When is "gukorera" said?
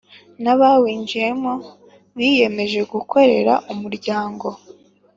2.93-3.53